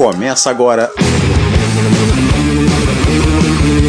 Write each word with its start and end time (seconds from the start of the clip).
Começa 0.00 0.48
agora. 0.48 0.90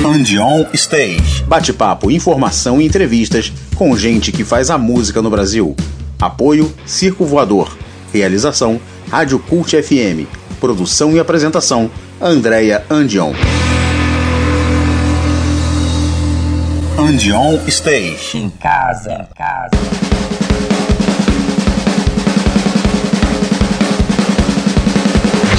And 0.04 0.42
On 0.42 0.66
Stage. 0.74 1.42
Bate-papo, 1.48 2.12
informação 2.12 2.82
e 2.82 2.86
entrevistas 2.86 3.54
com 3.78 3.96
gente 3.96 4.30
que 4.30 4.44
faz 4.44 4.70
a 4.70 4.78
música 4.78 5.22
no 5.22 5.30
Brasil. 5.30 5.74
Apoio 6.20 6.70
Circo 6.86 7.24
Voador. 7.24 7.78
Realização 8.12 8.78
Rádio 9.10 9.40
Cult 9.40 9.82
FM. 9.82 10.28
Produção 10.60 11.16
e 11.16 11.20
apresentação 11.20 11.90
Andréia 12.20 12.84
Andion. 12.90 13.32
And 16.98 17.34
On 17.34 17.58
Stage. 17.68 18.38
Em 18.38 18.50
casa, 18.50 19.30
casa. 19.34 20.11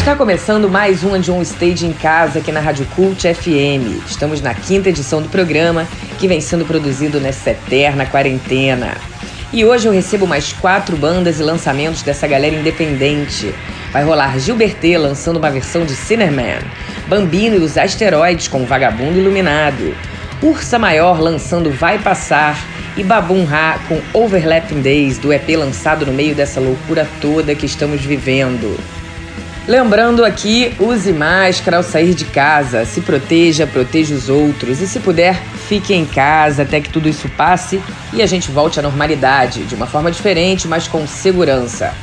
Está 0.03 0.17
começando 0.17 0.69
mais 0.69 1.05
um 1.05 1.17
John 1.21 1.41
Stage 1.43 1.87
em 1.87 1.93
casa 1.93 2.41
aqui 2.41 2.51
na 2.51 2.59
Rádio 2.59 2.85
Cult 2.87 3.23
FM. 3.23 4.05
Estamos 4.05 4.41
na 4.41 4.53
quinta 4.53 4.89
edição 4.89 5.23
do 5.23 5.29
programa 5.29 5.87
que 6.19 6.27
vem 6.27 6.41
sendo 6.41 6.65
produzido 6.65 7.21
nessa 7.21 7.51
eterna 7.51 8.05
quarentena. 8.05 8.97
E 9.53 9.65
hoje 9.65 9.87
eu 9.87 9.93
recebo 9.93 10.27
mais 10.27 10.53
quatro 10.53 10.97
bandas 10.97 11.39
e 11.39 11.45
lançamentos 11.45 12.03
dessa 12.03 12.27
galera 12.27 12.53
independente. 12.53 13.55
Vai 13.93 14.03
rolar 14.03 14.41
Gilbertê 14.41 14.99
lançando 14.99 15.37
uma 15.37 15.53
versão 15.53 15.85
de 15.85 15.95
Sinnerman, 15.95 16.59
Bambino 17.07 17.55
e 17.55 17.61
os 17.61 17.79
Asteroides 17.79 18.49
com 18.49 18.67
Vagabundo 18.67 19.21
Iluminado, 19.21 19.95
Ursa 20.43 20.81
Maior 20.81 21.21
lançando 21.21 21.71
Vai 21.71 22.01
Passar 22.01 22.59
e 22.97 23.05
Babum 23.05 23.45
Ra 23.45 23.79
com 23.87 24.01
Overlapping 24.13 24.83
Days 24.83 25.17
do 25.19 25.33
EP 25.33 25.51
lançado 25.51 26.05
no 26.05 26.13
meio 26.13 26.35
dessa 26.35 26.59
loucura 26.59 27.09
toda 27.21 27.55
que 27.55 27.67
estamos 27.67 28.05
vivendo. 28.05 28.77
Lembrando 29.67 30.25
aqui, 30.25 30.75
use 30.81 31.13
máscara 31.13 31.77
ao 31.77 31.85
sair 31.85 32.15
de 32.15 32.25
casa, 32.25 32.85
se 32.85 33.01
proteja, 33.01 33.65
proteja 33.65 34.13
os 34.13 34.29
outros 34.29 34.81
e 34.81 34.89
se 34.89 34.99
puder, 34.99 35.41
fique 35.69 35.95
em 35.95 36.05
casa 36.05 36.63
até 36.63 36.81
que 36.81 36.91
tudo 36.91 37.09
isso 37.09 37.29
passe 37.37 37.81
e 38.13 38.21
a 38.21 38.27
gente 38.27 38.51
volte 38.51 38.81
à 38.81 38.83
normalidade, 38.83 39.63
de 39.63 39.77
uma 39.77 39.87
forma 39.87 40.11
diferente, 40.11 40.67
mas 40.67 40.89
com 40.89 41.07
segurança. 41.07 41.95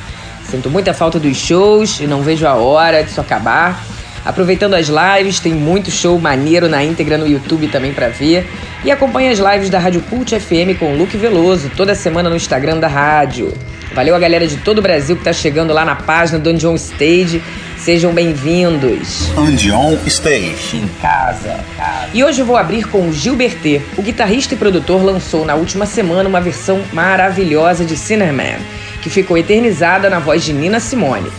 Sinto 0.50 0.70
muita 0.70 0.94
falta 0.94 1.20
dos 1.20 1.36
shows 1.36 2.00
e 2.00 2.06
não 2.06 2.22
vejo 2.22 2.46
a 2.46 2.54
hora 2.54 3.04
disso 3.04 3.20
acabar. 3.20 3.84
Aproveitando 4.24 4.72
as 4.72 4.88
lives, 4.88 5.38
tem 5.38 5.52
muito 5.52 5.90
show 5.90 6.18
maneiro 6.18 6.66
na 6.66 6.82
íntegra 6.82 7.18
no 7.18 7.28
YouTube 7.28 7.68
também 7.68 7.92
para 7.92 8.08
ver. 8.08 8.48
E 8.82 8.90
acompanhe 8.90 9.28
as 9.28 9.38
lives 9.38 9.68
da 9.68 9.78
Rádio 9.78 10.00
Cult 10.08 10.38
FM 10.38 10.78
com 10.78 10.94
o 10.94 10.96
Luke 10.96 11.16
Veloso 11.16 11.70
toda 11.76 11.94
semana 11.94 12.30
no 12.30 12.36
Instagram 12.36 12.78
da 12.78 12.88
rádio. 12.88 13.52
Valeu 13.92 14.14
a 14.14 14.18
galera 14.20 14.46
de 14.46 14.56
todo 14.58 14.78
o 14.78 14.82
Brasil 14.82 15.16
que 15.16 15.24
tá 15.24 15.32
chegando 15.32 15.72
lá 15.72 15.84
na 15.84 15.96
página 15.96 16.38
do 16.38 16.48
Andion 16.48 16.76
Stage. 16.76 17.42
Sejam 17.76 18.12
bem-vindos. 18.12 19.28
Andion 19.36 19.96
Stage. 20.06 20.76
Em 20.76 20.88
casa, 21.02 21.58
casa. 21.76 22.08
E 22.14 22.22
hoje 22.22 22.40
eu 22.40 22.46
vou 22.46 22.56
abrir 22.56 22.84
com 22.84 23.08
o 23.08 23.12
Gilbertê. 23.12 23.80
O 23.98 24.02
guitarrista 24.02 24.54
e 24.54 24.56
produtor 24.56 25.02
lançou 25.02 25.44
na 25.44 25.56
última 25.56 25.86
semana 25.86 26.28
uma 26.28 26.40
versão 26.40 26.80
maravilhosa 26.92 27.84
de 27.84 27.96
Sinnerman, 27.96 28.58
que 29.02 29.10
ficou 29.10 29.36
eternizada 29.36 30.08
na 30.08 30.20
voz 30.20 30.44
de 30.44 30.52
Nina 30.52 30.78
Simone. 30.78 31.30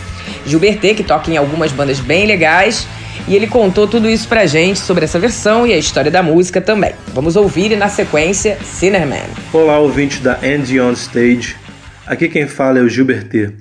Gilbertê, 0.44 0.92
que 0.92 1.02
toca 1.02 1.30
em 1.30 1.38
algumas 1.38 1.72
bandas 1.72 2.00
bem 2.00 2.26
legais, 2.26 2.86
e 3.26 3.34
ele 3.34 3.46
contou 3.46 3.86
tudo 3.86 4.10
isso 4.10 4.28
pra 4.28 4.44
gente 4.44 4.78
sobre 4.78 5.04
essa 5.04 5.18
versão 5.18 5.66
e 5.66 5.72
a 5.72 5.78
história 5.78 6.10
da 6.10 6.22
música 6.22 6.60
também. 6.60 6.92
Vamos 7.14 7.34
ouvir 7.34 7.72
e 7.72 7.76
na 7.76 7.88
sequência, 7.88 8.58
Sinnerman. 8.62 9.22
Olá, 9.52 9.78
ouvinte 9.78 10.20
da 10.20 10.38
Andy 10.42 10.80
On 10.80 10.92
Stage. 10.92 11.61
Aqui 12.04 12.28
quem 12.28 12.48
fala 12.48 12.80
é 12.80 12.82
o 12.82 12.88
Gilbertê. 12.88 13.52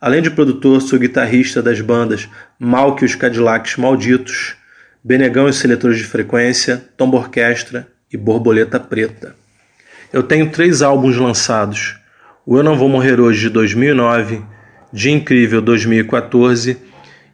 Além 0.00 0.22
de 0.22 0.30
produtor, 0.30 0.80
sou 0.80 0.98
guitarrista 1.00 1.60
das 1.60 1.80
bandas 1.80 2.28
Mal 2.56 2.94
que 2.94 3.04
os 3.04 3.16
Cadillacs 3.16 3.76
Malditos, 3.76 4.54
Benegão 5.02 5.48
e 5.48 5.52
Seletores 5.52 5.98
de 5.98 6.04
Frequência, 6.04 6.80
Tomba 6.96 7.16
Orquestra 7.16 7.88
e 8.12 8.16
Borboleta 8.16 8.78
Preta. 8.78 9.34
Eu 10.12 10.22
tenho 10.22 10.50
três 10.50 10.80
álbuns 10.80 11.16
lançados: 11.16 11.96
O 12.46 12.56
Eu 12.56 12.62
Não 12.62 12.76
Vou 12.76 12.88
Morrer 12.88 13.18
Hoje 13.20 13.40
de 13.40 13.48
2009, 13.48 14.44
Dia 14.92 15.12
Incrível 15.12 15.60
2014 15.60 16.78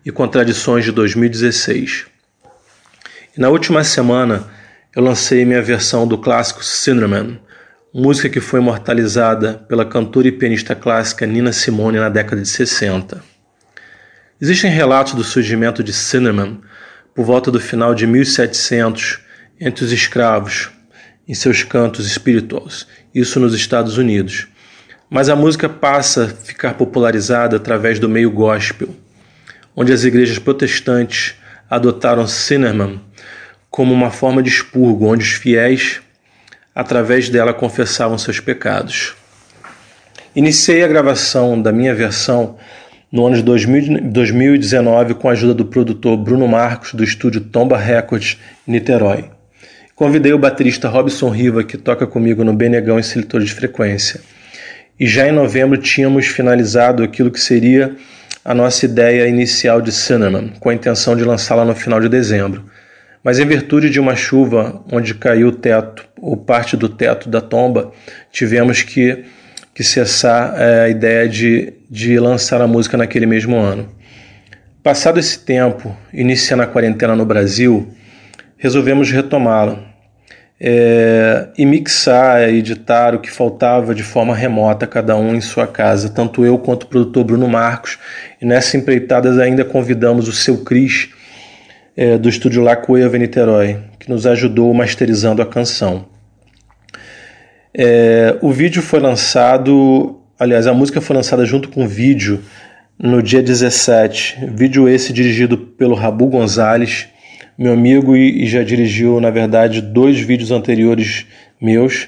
e 0.03 0.11
Contradições 0.11 0.83
de 0.83 0.93
2016. 0.93 2.07
E 3.37 3.41
na 3.41 3.51
última 3.51 3.85
semana 3.85 4.49
eu 4.97 5.03
lancei 5.03 5.45
minha 5.45 5.61
versão 5.61 6.09
do 6.09 6.17
clássico 6.17 6.65
Cinderman, 6.65 7.39
música 7.99 8.29
que 8.29 8.41
foi 8.41 8.61
imortalizada 8.61 9.55
pela 9.69 9.85
cantora 9.85 10.29
e 10.29 10.33
pianista 10.33 10.73
clássica 10.73 11.27
Nina 11.27 11.53
Simone 11.53 11.99
na 11.99 12.09
década 12.09 12.41
de 12.41 12.49
60. 12.49 13.21
Existem 14.41 14.71
relatos 14.71 15.15
do 15.15 15.25
surgimento 15.25 15.83
de 15.83 15.93
Cinderman 15.93 16.61
por 17.13 17.25
volta 17.25 17.51
do 17.51 17.59
final 17.59 17.97
de 17.97 18.07
1700 18.07 19.19
entre 19.61 19.85
os 19.85 19.91
escravos 19.91 20.71
em 21.27 21.35
seus 21.35 21.65
cantos 21.65 22.07
espirituosos, 22.07 22.87
isso 23.13 23.41
nos 23.41 23.53
Estados 23.53 23.99
Unidos. 23.99 24.47
Mas 25.11 25.29
a 25.29 25.35
música 25.35 25.69
passa 25.69 26.27
a 26.27 26.29
ficar 26.29 26.75
popularizada 26.75 27.57
através 27.57 27.99
do 27.99 28.09
meio 28.09 28.31
gospel, 28.31 28.95
onde 29.75 29.93
as 29.93 30.05
igrejas 30.05 30.39
protestantes 30.39 31.35
adotaram 31.69 32.29
Cinderman 32.29 33.01
como 33.69 33.93
uma 33.93 34.13
forma 34.13 34.41
de 34.41 34.51
expurgo, 34.51 35.07
onde 35.07 35.25
os 35.25 35.33
fiéis 35.33 36.01
através 36.79 37.29
dela 37.29 37.53
confessavam 37.53 38.17
seus 38.17 38.39
pecados. 38.39 39.17
Iniciei 40.37 40.85
a 40.85 40.87
gravação 40.87 41.61
da 41.61 41.73
minha 41.73 41.93
versão 41.93 42.57
no 43.11 43.27
ano 43.27 43.35
de 43.35 43.43
2019 43.43 45.15
com 45.15 45.29
a 45.29 45.33
ajuda 45.33 45.55
do 45.55 45.65
produtor 45.65 46.17
Bruno 46.17 46.47
Marcos 46.47 46.95
do 46.95 47.03
estúdio 47.03 47.41
Tomba 47.41 47.77
Records 47.77 48.39
em 48.65 48.71
Niterói. 48.71 49.25
Convidei 49.97 50.33
o 50.33 50.39
baterista 50.39 50.89
Robson 50.89 51.31
Riva, 51.31 51.65
que 51.65 51.77
toca 51.77 52.07
comigo 52.07 52.45
no 52.45 52.55
Benegão 52.55 52.97
e 52.97 53.03
Seletor 53.03 53.43
de 53.43 53.53
Frequência. 53.53 54.21
E 55.01 55.05
já 55.05 55.27
em 55.27 55.33
novembro 55.33 55.77
tínhamos 55.79 56.29
finalizado 56.29 57.03
aquilo 57.03 57.33
que 57.33 57.41
seria 57.41 57.97
a 58.45 58.55
nossa 58.55 58.85
ideia 58.85 59.27
inicial 59.27 59.81
de 59.81 59.91
Cinnamon, 59.91 60.51
com 60.61 60.69
a 60.69 60.75
intenção 60.75 61.17
de 61.17 61.25
lançá-la 61.25 61.65
no 61.65 61.75
final 61.75 62.01
de 62.01 62.09
dezembro. 62.09 62.63
Mas 63.29 63.39
em 63.39 63.45
virtude 63.45 63.91
de 63.91 64.01
uma 64.01 64.17
chuva 64.17 64.83
onde 64.91 65.13
caiu 65.13 65.49
o 65.49 65.53
teto, 65.53 66.09
ou 66.19 66.35
parte 66.35 66.79
do 66.79 66.89
teto 66.89 67.29
da 67.29 67.43
tomba, 67.43 67.93
tivemos 68.33 68.83
que, 68.83 69.23
que 69.75 69.85
cessar 69.85 70.55
é, 70.57 70.85
a 70.85 70.89
ideia 70.89 71.29
de, 71.29 71.75
de 71.91 72.19
lançar 72.19 72.59
a 72.63 72.67
música 72.67 72.97
naquele 72.97 73.27
mesmo 73.27 73.55
ano. 73.55 73.87
Passado 74.83 75.21
esse 75.21 75.41
tempo, 75.41 75.95
iniciando 76.11 76.63
a 76.63 76.67
quarentena 76.67 77.15
no 77.15 77.27
Brasil, 77.27 77.93
resolvemos 78.57 79.11
retomá-la 79.11 79.79
é, 80.59 81.49
e 81.59 81.67
mixar, 81.67 82.49
editar 82.49 83.15
o 83.15 83.19
que 83.19 83.31
faltava 83.31 83.95
de 83.95 84.03
forma 84.03 84.35
remota, 84.35 84.87
cada 84.87 85.15
um 85.15 85.35
em 85.35 85.43
sua 85.43 85.67
casa, 85.67 86.09
tanto 86.09 86.47
eu 86.47 86.57
quanto 86.57 86.85
o 86.85 86.87
produtor 86.87 87.25
Bruno 87.25 87.47
Marcos. 87.47 87.99
E 88.41 88.47
nessa 88.47 88.79
empreitada 88.79 89.31
ainda 89.43 89.67
convidamos 89.67 90.29
o 90.29 90.33
seu 90.33 90.65
Cris 90.65 91.11
é, 91.99 92.17
do 92.17 92.29
estúdio 92.29 92.63
La 92.63 92.77
Cueva 92.77 93.19
Niterói, 93.19 93.77
que 93.99 94.09
nos 94.09 94.25
ajudou 94.25 94.73
masterizando 94.73 95.43
a 95.43 95.47
canção. 95.47 96.07
É, 97.75 98.39
o 98.41 98.53
vídeo 98.53 98.81
foi 98.81 99.01
lançado, 99.01 100.21
aliás, 100.39 100.69
a 100.69 100.73
música 100.73 101.01
foi 101.01 101.17
lançada 101.17 101.45
junto 101.45 101.69
com 101.69 101.83
o 101.83 101.89
vídeo 101.89 102.41
no 102.97 103.21
dia 103.21 103.43
17. 103.43 104.47
Vídeo 104.55 104.89
esse 104.89 105.13
dirigido 105.13 105.59
pelo 105.59 105.97
Rabu 105.97 106.29
Gonzalez, 106.29 107.09
meu 107.59 107.73
amigo, 107.73 108.17
e, 108.17 108.45
e 108.45 108.47
já 108.47 108.63
dirigiu, 108.63 109.21
na 109.21 109.31
verdade, 109.31 109.83
dois 109.83 110.21
vídeos 110.21 110.53
anteriores 110.53 111.27
meus. 111.61 112.07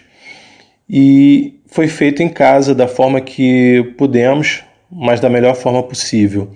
E 0.88 1.58
foi 1.66 1.88
feito 1.88 2.22
em 2.22 2.28
casa 2.28 2.76
da 2.76 2.86
forma 2.86 3.20
que 3.20 3.92
pudemos, 3.98 4.62
mas 4.88 5.18
da 5.18 5.28
melhor 5.28 5.56
forma 5.56 5.82
possível. 5.82 6.52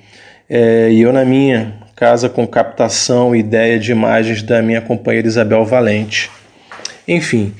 É, 0.48 0.88
e 0.92 1.00
eu, 1.00 1.12
na 1.12 1.24
minha, 1.24 1.83
casa 1.94 2.28
com 2.28 2.46
captação 2.46 3.34
e 3.34 3.38
ideia 3.38 3.78
de 3.78 3.92
imagens 3.92 4.42
da 4.42 4.60
minha 4.60 4.80
companheira 4.80 5.28
Isabel 5.28 5.64
Valente. 5.64 6.30
Enfim, 7.06 7.54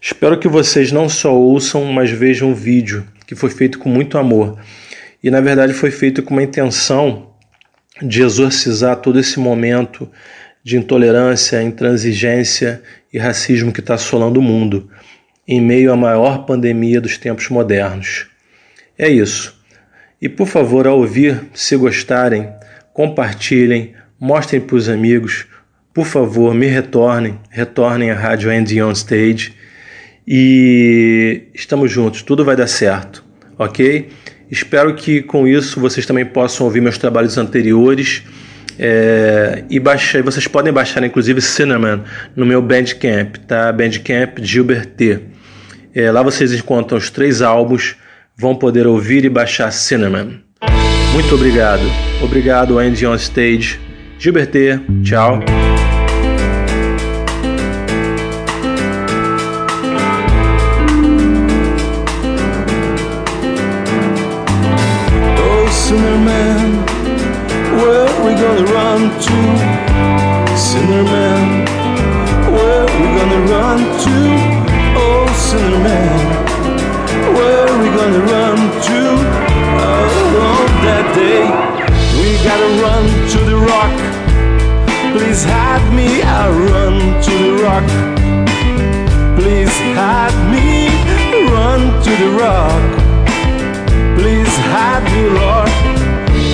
espero 0.00 0.38
que 0.38 0.46
vocês 0.46 0.92
não 0.92 1.08
só 1.08 1.34
ouçam, 1.34 1.84
mas 1.86 2.10
vejam 2.10 2.52
o 2.52 2.54
vídeo, 2.54 3.06
que 3.26 3.34
foi 3.34 3.50
feito 3.50 3.78
com 3.78 3.88
muito 3.88 4.16
amor. 4.16 4.58
E 5.22 5.30
na 5.30 5.40
verdade 5.40 5.72
foi 5.72 5.90
feito 5.90 6.22
com 6.22 6.34
uma 6.34 6.42
intenção 6.42 7.30
de 8.00 8.22
exorcizar 8.22 8.96
todo 8.96 9.18
esse 9.18 9.38
momento 9.38 10.08
de 10.62 10.76
intolerância, 10.76 11.62
intransigência 11.62 12.82
e 13.12 13.18
racismo 13.18 13.72
que 13.72 13.80
está 13.80 13.94
assolando 13.94 14.40
o 14.40 14.42
mundo, 14.42 14.88
em 15.46 15.60
meio 15.60 15.92
à 15.92 15.96
maior 15.96 16.46
pandemia 16.46 17.00
dos 17.00 17.18
tempos 17.18 17.48
modernos. 17.48 18.28
É 18.96 19.08
isso. 19.08 19.58
E 20.22 20.28
por 20.28 20.46
favor, 20.46 20.86
ao 20.86 20.98
ouvir, 20.98 21.42
se 21.54 21.76
gostarem, 21.76 22.48
compartilhem, 22.92 23.94
mostrem 24.18 24.60
para 24.60 24.76
os 24.76 24.88
amigos. 24.88 25.46
Por 25.92 26.06
favor, 26.06 26.54
me 26.54 26.66
retornem, 26.66 27.38
retornem 27.50 28.10
à 28.10 28.14
Rádio 28.14 28.50
Andy 28.50 28.82
On 28.82 28.92
Stage. 28.92 29.54
E 30.26 31.48
estamos 31.54 31.90
juntos, 31.90 32.22
tudo 32.22 32.44
vai 32.44 32.54
dar 32.54 32.66
certo, 32.66 33.24
ok? 33.58 34.08
Espero 34.50 34.94
que 34.94 35.22
com 35.22 35.46
isso 35.46 35.80
vocês 35.80 36.06
também 36.06 36.24
possam 36.24 36.66
ouvir 36.66 36.80
meus 36.80 36.98
trabalhos 36.98 37.38
anteriores 37.38 38.22
É, 38.82 39.64
e 39.68 39.78
baixa, 39.78 40.22
vocês 40.22 40.48
podem 40.48 40.72
baixar 40.72 41.04
inclusive 41.04 41.42
Cinnamon 41.42 42.00
no 42.34 42.46
meu 42.46 42.62
Bandcamp, 42.62 43.36
tá? 43.46 43.70
Bandcamp 43.70 44.38
Gilbert 44.40 44.86
T. 44.96 45.20
É, 45.94 46.10
lá 46.10 46.22
vocês 46.22 46.50
encontram 46.54 46.96
os 46.96 47.10
três 47.10 47.42
álbuns, 47.42 47.96
vão 48.34 48.54
poder 48.56 48.86
ouvir 48.86 49.26
e 49.26 49.28
baixar 49.28 49.70
Cinnamon. 49.70 50.38
Muito 51.12 51.34
obrigado. 51.34 51.82
Obrigado, 52.22 52.78
Andy 52.78 53.06
on 53.06 53.14
Stage. 53.16 53.80
Gilbert 54.18 54.50
T. 54.50 54.78
Tchau. 55.02 55.40
gonna 68.40 68.72
run 68.72 69.20
to? 69.20 69.49
Run 82.78 83.04
to 83.32 83.38
the 83.50 83.56
rock. 83.56 83.96
Please 85.12 85.42
hide 85.44 85.86
me, 85.92 86.22
I 86.22 86.48
run 86.70 86.94
to 87.26 87.32
the 87.44 87.52
rock. 87.64 87.86
Please 89.38 89.74
hide 89.98 90.36
me, 90.52 90.86
run 91.50 91.80
to 92.04 92.12
the 92.22 92.30
rock. 92.38 92.82
Please 94.18 94.54
hide 94.70 95.04
me, 95.12 95.22
Lord, 95.40 95.70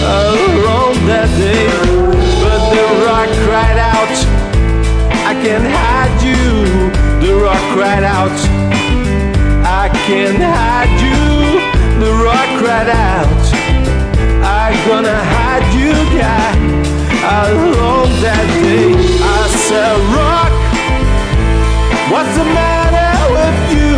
around 0.00 0.96
that 1.10 1.28
day 1.36 1.66
but 2.40 2.60
the 2.72 2.84
rock 3.04 3.30
cried 3.46 3.78
out, 3.78 4.16
I 5.30 5.34
can't 5.42 5.66
hide 5.78 6.16
you. 6.22 6.36
The 7.26 7.34
rock 7.42 7.64
cried 7.74 8.04
out, 8.04 8.38
I 9.64 9.88
can't 10.06 10.38
hide 10.38 10.96
you. 11.04 11.60
The 12.02 12.12
rock 12.24 12.48
cried 12.62 12.88
out, 12.88 13.42
I'm 14.44 14.88
gonna 14.88 15.24
hide 15.24 15.45
you, 15.86 16.18
guy. 16.18 16.52
Alone 17.46 18.12
that 18.22 18.46
day, 18.62 18.94
I 18.94 19.42
said, 19.66 19.96
Rock, 20.14 20.52
what's 22.10 22.34
the 22.38 22.46
matter 22.58 23.12
with 23.36 23.60
you, 23.74 23.94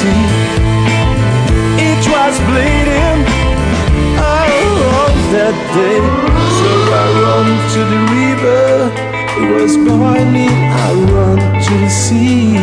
sea. 0.00 0.26
It 1.90 2.02
was 2.08 2.34
bleeding 2.48 3.20
along 4.16 5.16
that 5.36 5.56
day. 5.76 6.00
So 6.58 6.70
I 7.02 7.06
run 7.24 7.48
to 7.74 7.80
the 7.92 8.00
river, 8.16 8.64
it 9.42 9.48
was 9.60 9.72
boiling, 9.76 10.56
I 10.86 10.90
run 11.12 11.38
to 11.66 11.72
the 11.84 11.90
sea. 12.04 12.56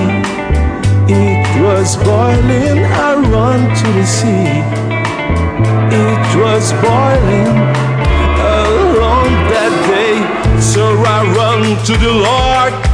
It 1.10 1.48
was 1.62 1.95
boiling, 2.10 2.80
I 3.07 3.13
run 3.34 3.62
to 3.81 3.88
the 4.00 4.07
sea. 4.18 4.57
It 5.94 6.28
was 6.42 6.74
boiling 6.86 7.54
oh, 8.50 8.98
along 8.98 9.30
that 9.54 9.74
day, 9.94 10.18
so 10.74 10.83
I 11.16 11.19
run 11.38 11.62
to 11.86 11.94
the 12.06 12.13
Lord. 12.30 12.87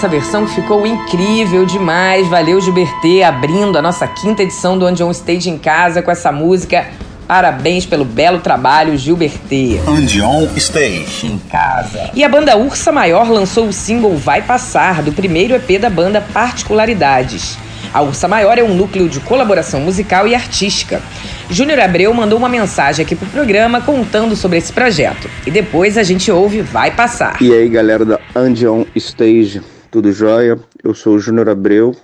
Nessa 0.00 0.08
versão 0.08 0.46
que 0.46 0.54
ficou 0.54 0.86
incrível 0.86 1.66
demais. 1.66 2.26
Valeu, 2.26 2.58
Gilbertê, 2.58 3.22
abrindo 3.22 3.76
a 3.76 3.82
nossa 3.82 4.06
quinta 4.06 4.42
edição 4.42 4.78
do 4.78 4.86
Andion 4.86 5.10
Stage 5.10 5.50
em 5.50 5.58
casa 5.58 6.00
com 6.00 6.10
essa 6.10 6.32
música. 6.32 6.86
Parabéns 7.28 7.84
pelo 7.84 8.06
belo 8.06 8.38
trabalho, 8.38 8.96
Gilbertê. 8.96 9.78
Andion 9.86 10.48
Stage. 10.56 11.26
Em 11.26 11.36
casa. 11.36 12.12
E 12.14 12.24
a 12.24 12.30
banda 12.30 12.56
Ursa 12.56 12.90
Maior 12.90 13.30
lançou 13.30 13.66
o 13.66 13.74
single 13.74 14.16
Vai 14.16 14.40
Passar, 14.40 15.02
do 15.02 15.12
primeiro 15.12 15.54
EP 15.54 15.78
da 15.78 15.90
banda 15.90 16.24
Particularidades. 16.32 17.58
A 17.92 18.00
Ursa 18.00 18.26
Maior 18.26 18.56
é 18.56 18.62
um 18.62 18.74
núcleo 18.74 19.06
de 19.06 19.20
colaboração 19.20 19.80
musical 19.80 20.26
e 20.26 20.34
artística. 20.34 21.02
Júnior 21.50 21.78
Abreu 21.78 22.14
mandou 22.14 22.38
uma 22.38 22.48
mensagem 22.48 23.04
aqui 23.04 23.14
pro 23.14 23.26
programa 23.26 23.82
contando 23.82 24.34
sobre 24.34 24.56
esse 24.56 24.72
projeto. 24.72 25.28
E 25.46 25.50
depois 25.50 25.98
a 25.98 26.02
gente 26.02 26.32
ouve 26.32 26.62
Vai 26.62 26.90
Passar. 26.90 27.36
E 27.42 27.52
aí, 27.52 27.68
galera 27.68 28.06
da 28.06 28.18
Andion 28.34 28.86
Stage, 28.96 29.60
tudo 29.90 30.12
jóia? 30.12 30.56
Eu 30.84 30.94
sou 30.94 31.16
o 31.16 31.18
Júnior 31.18 31.48
Abreu, 31.48 31.96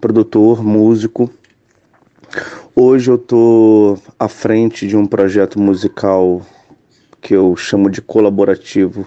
produtor, 0.00 0.62
músico. 0.62 1.28
Hoje 2.76 3.10
eu 3.10 3.18
tô 3.18 3.98
à 4.16 4.28
frente 4.28 4.86
de 4.86 4.96
um 4.96 5.04
projeto 5.04 5.58
musical 5.58 6.46
que 7.20 7.34
eu 7.34 7.56
chamo 7.56 7.90
de 7.90 8.00
colaborativo 8.00 9.04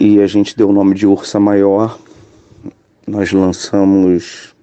e 0.00 0.22
a 0.22 0.26
gente 0.26 0.56
deu 0.56 0.70
o 0.70 0.72
nome 0.72 0.94
de 0.94 1.06
Ursa 1.06 1.38
Maior. 1.38 1.98
Nós 3.06 3.30
lançamos 3.30 4.54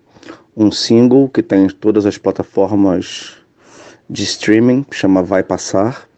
um 0.57 0.71
single 0.71 1.29
que 1.29 1.43
tem 1.43 1.65
em 1.65 1.69
todas 1.69 2.07
as 2.07 2.17
plataformas 2.17 3.37
de 4.09 4.23
streaming, 4.23 4.83
chama 4.91 5.21
Vai 5.21 5.43
Passar, 5.43 6.09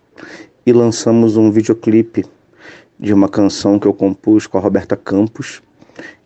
e 0.65 0.71
lançamos 0.71 1.35
um 1.35 1.51
videoclipe 1.51 2.25
de 2.99 3.13
uma 3.13 3.29
canção 3.29 3.77
que 3.79 3.87
eu 3.87 3.93
compus 3.93 4.47
com 4.47 4.57
a 4.57 4.61
Roberta 4.61 4.95
Campos 4.95 5.61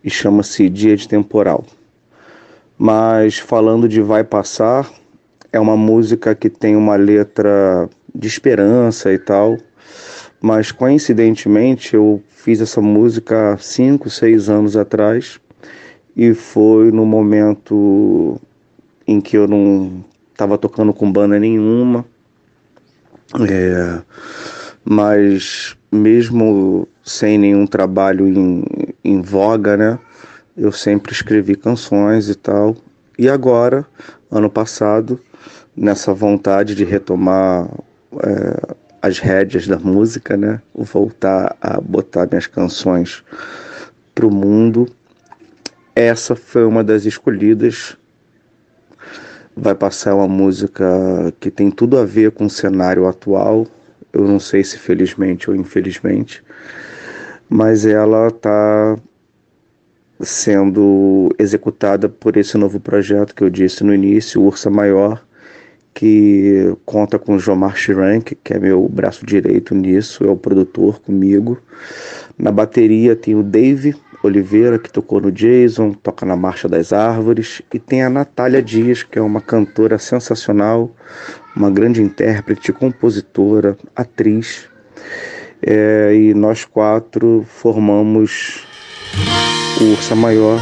e 0.04 0.10
chama-se 0.10 0.70
Dia 0.70 0.96
de 0.96 1.08
Temporal. 1.08 1.66
Mas 2.78 3.38
falando 3.38 3.88
de 3.88 4.02
Vai 4.02 4.24
Passar, 4.24 4.90
é 5.52 5.60
uma 5.60 5.76
música 5.78 6.34
que 6.34 6.50
tem 6.50 6.76
uma 6.76 6.96
letra 6.96 7.90
de 8.14 8.28
esperança 8.28 9.12
e 9.12 9.20
tal, 9.20 9.58
mas 10.42 10.72
coincidentemente 10.72 11.94
eu 11.96 12.22
fiz 12.28 12.62
essa 12.62 12.82
música 12.82 13.58
5, 13.60 14.10
6 14.10 14.50
anos 14.50 14.76
atrás 14.76 15.40
e 16.16 16.34
foi 16.34 16.92
no 16.92 17.06
momento 17.06 18.40
em 19.06 19.22
que 19.22 19.38
eu 19.38 19.48
não 19.48 20.04
estava 20.32 20.58
tocando 20.58 20.94
com 20.94 21.12
banda 21.12 21.38
nenhuma, 21.38 22.06
é, 23.48 24.02
mas 24.84 25.76
mesmo 25.92 26.88
sem 27.04 27.38
nenhum 27.38 27.68
trabalho 27.68 28.28
em, 28.28 28.64
em 29.04 29.22
voga, 29.22 29.76
né? 29.76 30.00
Eu 30.56 30.72
sempre 30.72 31.12
escrevi 31.12 31.56
canções 31.56 32.30
e 32.30 32.36
tal, 32.36 32.76
E 33.18 33.30
agora, 33.30 33.86
ano 34.30 34.50
passado, 34.50 35.20
nessa 35.76 36.14
vontade 36.14 36.76
de 36.76 36.84
retomar 36.84 37.70
é, 38.24 38.76
as 39.02 39.18
rédeas 39.20 39.68
da 39.68 39.80
música, 39.80 40.38
né? 40.38 40.62
Voltar 40.76 41.56
a 41.62 41.80
botar 41.82 42.28
minhas 42.28 42.48
canções 42.48 43.24
para 44.14 44.26
o 44.26 44.32
mundo. 44.32 44.88
Essa 45.96 46.36
foi 46.36 46.66
uma 46.66 46.84
das 46.84 47.06
escolhidas. 47.06 47.98
Vai 49.56 49.76
passar 49.76 50.16
uma 50.16 50.28
música 50.28 50.86
que 51.40 51.50
tem 51.52 51.72
tudo 51.72 51.98
a 51.98 52.06
ver 52.06 52.32
com 52.32 52.46
o 52.46 52.50
cenário 52.50 53.08
atual. 53.08 53.68
Eu 54.14 54.28
não 54.28 54.40
sei 54.40 54.64
se 54.64 54.78
felizmente 54.78 55.50
ou 55.50 55.56
infelizmente, 55.56 56.44
mas 57.50 57.86
ela 57.86 58.28
está 58.28 58.98
sendo 60.20 61.34
executada 61.40 62.08
por 62.08 62.38
esse 62.38 62.58
novo 62.58 62.80
projeto 62.80 63.34
que 63.34 63.44
eu 63.44 63.50
disse 63.50 63.84
no 63.84 63.94
início, 63.94 64.42
Ursa 64.42 64.70
Maior, 64.70 65.24
que 65.94 66.76
conta 66.86 67.20
com 67.20 67.40
Jomar 67.40 67.76
Schrank, 67.76 68.36
que 68.44 68.54
é 68.54 68.60
meu 68.60 68.88
braço 68.88 69.26
direito 69.26 69.76
nisso, 69.76 70.24
é 70.24 70.30
o 70.30 70.38
produtor 70.38 71.00
comigo. 71.02 71.58
Na 72.38 72.52
bateria 72.52 73.16
tem 73.16 73.36
o 73.36 73.44
Dave 73.44 73.96
Oliveira, 74.24 74.78
que 74.78 74.92
tocou 74.92 75.20
no 75.20 75.32
Jason, 75.32 75.94
toca 75.94 76.26
na 76.26 76.36
Marcha 76.36 76.70
das 76.70 76.94
Árvores, 76.94 77.62
e 77.74 77.80
tem 77.80 78.04
a 78.04 78.10
Natália 78.10 78.62
Dias, 78.62 79.04
que 79.04 79.18
é 79.18 79.22
uma 79.22 79.42
cantora 79.42 79.98
sensacional, 79.98 80.92
uma 81.56 81.70
grande 81.70 82.02
intérprete, 82.02 82.72
compositora, 82.72 83.78
atriz. 83.96 84.70
É, 85.62 86.14
e 86.16 86.34
nós 86.34 86.66
quatro 86.66 87.46
formamos 87.48 88.66
o 89.80 89.92
Ursa 89.92 90.16
Maior, 90.16 90.60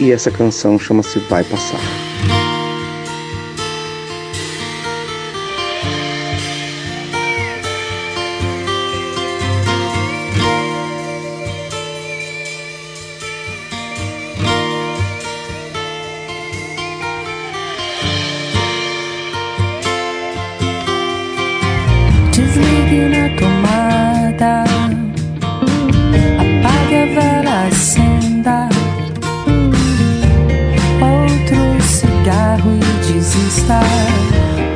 e 0.00 0.12
essa 0.12 0.30
canção 0.30 0.78
chama-se 0.78 1.18
Vai 1.20 1.44
Passar. 1.44 1.80
gostar 33.64 33.82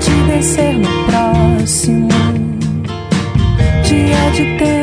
de 0.00 0.32
descer 0.32 0.78
no 0.78 1.06
próximo 1.06 2.08
dia 3.84 4.30
de 4.30 4.56
tempo. 4.56 4.77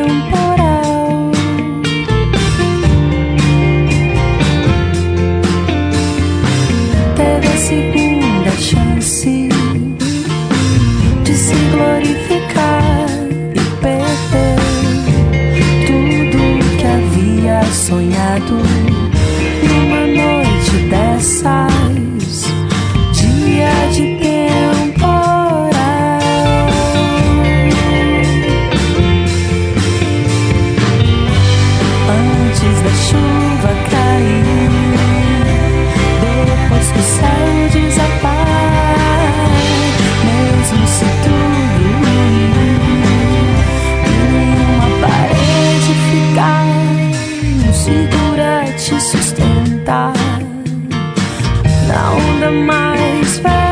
segura, 47.86 48.64
te 48.76 49.00
sustentar 49.00 50.12
Na 51.86 52.10
onda 52.12 52.50
mais 52.50 53.38
velha. 53.38 53.65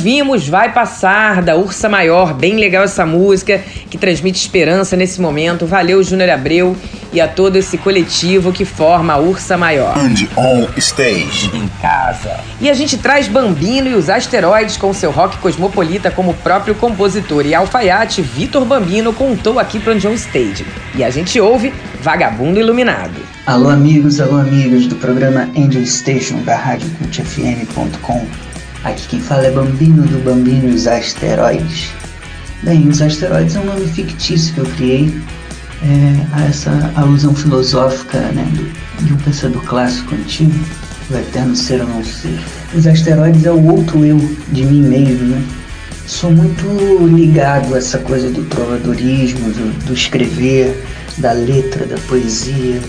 Ouvimos 0.00 0.48
Vai 0.48 0.72
Passar, 0.72 1.42
da 1.42 1.56
Ursa 1.56 1.86
Maior, 1.86 2.32
bem 2.32 2.56
legal 2.56 2.84
essa 2.84 3.04
música, 3.04 3.62
que 3.90 3.98
transmite 3.98 4.40
esperança 4.40 4.96
nesse 4.96 5.20
momento. 5.20 5.66
Valeu, 5.66 6.02
Júnior 6.02 6.30
Abreu, 6.30 6.74
e 7.12 7.20
a 7.20 7.28
todo 7.28 7.56
esse 7.56 7.76
coletivo 7.76 8.50
que 8.50 8.64
forma 8.64 9.12
a 9.12 9.18
Ursa 9.18 9.58
Maior. 9.58 9.98
And 9.98 10.14
on 10.40 10.66
stage. 10.78 11.50
Em 11.54 11.68
casa. 11.82 12.40
E 12.62 12.70
a 12.70 12.72
gente 12.72 12.96
traz 12.96 13.28
Bambino 13.28 13.90
e 13.90 13.94
os 13.94 14.08
Asteroides 14.08 14.78
com 14.78 14.90
seu 14.94 15.10
rock 15.10 15.36
cosmopolita 15.36 16.10
como 16.10 16.32
próprio 16.32 16.74
compositor. 16.74 17.44
E 17.44 17.54
alfaiate 17.54 18.22
Vitor 18.22 18.64
Bambino 18.64 19.12
contou 19.12 19.58
aqui 19.58 19.78
para 19.78 19.92
On 19.92 20.14
Stage. 20.14 20.64
E 20.94 21.04
a 21.04 21.10
gente 21.10 21.38
ouve 21.38 21.74
Vagabundo 22.00 22.58
Iluminado. 22.58 23.20
Alô 23.44 23.68
amigos, 23.68 24.18
alô 24.18 24.38
amigas 24.38 24.86
do 24.86 24.96
programa 24.96 25.46
Angel 25.54 25.84
Station 25.84 26.40
da 26.40 26.56
RádioCultFM.com 26.56 28.49
Aqui 28.82 29.08
quem 29.08 29.20
fala 29.20 29.46
é 29.46 29.50
Bambino 29.50 30.02
do 30.04 30.24
Bambino 30.24 30.74
os 30.74 30.86
Asteroides. 30.86 31.90
Bem, 32.62 32.88
os 32.88 33.00
asteroides 33.00 33.56
é 33.56 33.60
um 33.60 33.64
nome 33.64 33.86
fictício 33.86 34.52
que 34.54 34.60
eu 34.60 34.66
criei 34.66 35.14
é, 35.82 36.26
a 36.32 36.44
essa 36.44 36.92
alusão 36.94 37.34
filosófica 37.34 38.18
né, 38.18 38.46
do, 38.54 39.04
de 39.04 39.12
um 39.14 39.16
pensador 39.16 39.62
clássico 39.64 40.14
antigo, 40.14 40.58
o 41.10 41.14
eterno 41.16 41.56
ser 41.56 41.80
ou 41.80 41.88
não 41.88 42.04
ser. 42.04 42.38
Os 42.74 42.86
asteroides 42.86 43.44
é 43.46 43.50
o 43.50 43.66
outro 43.66 44.04
eu 44.04 44.18
de 44.48 44.64
mim 44.64 44.82
mesmo, 44.82 45.28
né? 45.28 45.42
Sou 46.06 46.30
muito 46.30 46.66
ligado 47.06 47.74
a 47.74 47.78
essa 47.78 47.98
coisa 47.98 48.30
do 48.30 48.44
trovadorismo, 48.44 49.50
do, 49.52 49.86
do 49.86 49.94
escrever, 49.94 50.84
da 51.18 51.32
letra, 51.32 51.86
da 51.86 51.96
poesia, 52.08 52.80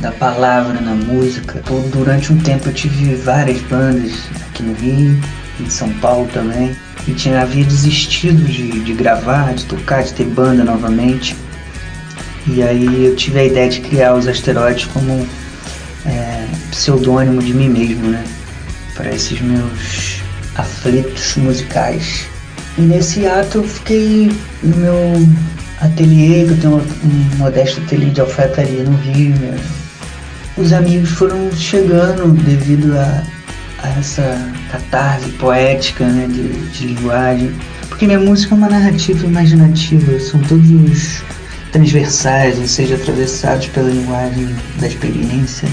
da 0.00 0.10
palavra 0.12 0.80
na 0.80 0.94
música. 0.94 1.60
Então, 1.64 1.80
durante 1.90 2.32
um 2.32 2.38
tempo 2.38 2.68
eu 2.68 2.72
tive 2.72 3.14
várias 3.14 3.60
bandas 3.62 4.12
aqui 4.46 4.62
no 4.62 4.74
Rio, 4.74 5.20
em 5.60 5.70
São 5.70 5.88
Paulo 5.94 6.28
também, 6.32 6.74
e 7.06 7.12
tinha 7.12 7.40
havia 7.40 7.64
desistido 7.64 8.44
de, 8.44 8.80
de 8.80 8.92
gravar, 8.92 9.54
de 9.54 9.64
tocar, 9.66 10.02
de 10.02 10.12
ter 10.12 10.24
banda 10.26 10.64
novamente. 10.64 11.36
E 12.46 12.62
aí 12.62 13.06
eu 13.06 13.16
tive 13.16 13.38
a 13.38 13.44
ideia 13.44 13.70
de 13.70 13.80
criar 13.80 14.14
os 14.14 14.26
asteroides 14.26 14.86
como 14.86 15.26
é, 16.06 16.46
pseudônimo 16.70 17.42
de 17.42 17.54
mim 17.54 17.68
mesmo, 17.68 18.08
né? 18.08 18.22
Para 18.94 19.14
esses 19.14 19.40
meus 19.40 20.22
aflitos 20.54 21.36
musicais. 21.36 22.26
E 22.76 22.82
nesse 22.82 23.26
ato 23.26 23.58
eu 23.58 23.64
fiquei 23.64 24.30
no 24.62 24.76
meu 24.76 25.28
ateliê, 25.80 26.44
que 26.44 26.50
eu 26.50 26.60
tenho 26.60 26.76
um 26.76 27.36
modesto 27.36 27.80
ateliê 27.80 28.10
de 28.10 28.20
alfaiataria 28.20 28.82
no 28.82 28.96
Rio. 28.98 29.34
Né? 29.36 29.58
Os 30.56 30.72
amigos 30.72 31.10
foram 31.10 31.50
chegando 31.52 32.32
devido 32.44 32.96
a, 32.96 33.24
a 33.82 33.88
essa 33.98 34.52
catarse 34.70 35.28
poética 35.30 36.06
né, 36.06 36.26
de, 36.28 36.48
de 36.70 36.86
linguagem. 36.86 37.52
Porque 37.88 38.06
minha 38.06 38.20
música 38.20 38.54
é 38.54 38.58
uma 38.58 38.68
narrativa 38.68 39.26
imaginativa, 39.26 40.18
são 40.20 40.40
todos 40.42 41.22
transversais, 41.72 42.56
ou 42.58 42.68
seja, 42.68 42.94
atravessados 42.94 43.66
pela 43.66 43.90
linguagem 43.90 44.54
da 44.78 44.86
experiência, 44.86 45.68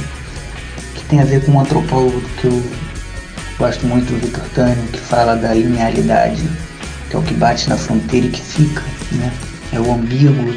que 0.96 1.04
tem 1.06 1.20
a 1.20 1.26
ver 1.26 1.46
com 1.46 1.52
um 1.52 1.60
antropólogo 1.60 2.20
que 2.40 2.46
eu 2.46 2.64
gosto 3.60 3.86
muito, 3.86 4.12
o 4.12 4.18
Victor 4.18 4.44
Tânio, 4.56 4.84
que 4.92 5.00
fala 5.00 5.36
da 5.36 5.54
linearidade, 5.54 6.42
que 7.08 7.16
é 7.16 7.20
o 7.20 7.22
que 7.22 7.36
bate 7.36 7.70
na 7.70 7.78
fronteira 7.78 8.26
e 8.26 8.30
que 8.32 8.42
fica, 8.42 8.82
né? 9.12 9.32
É 9.72 9.80
o 9.80 9.94
ambíguo, 9.94 10.54